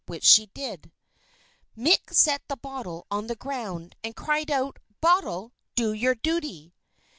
Which 0.07 0.23
she 0.23 0.47
did. 0.47 0.91
Mick 1.77 2.11
set 2.11 2.41
the 2.47 2.55
bottle 2.57 3.05
on 3.11 3.27
the 3.27 3.35
ground, 3.35 3.95
and 4.03 4.15
cried 4.15 4.49
out: 4.49 4.79
"Bottle, 4.99 5.53
do 5.75 5.93
your 5.93 6.15
duty!" 6.15 6.73